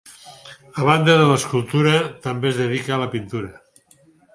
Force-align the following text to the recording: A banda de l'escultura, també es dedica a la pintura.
A 0.79 0.85
banda 0.87 1.15
de 1.21 1.27
l'escultura, 1.33 1.95
també 2.27 2.53
es 2.53 2.61
dedica 2.67 2.97
a 2.97 3.03
la 3.05 3.15
pintura. 3.17 3.57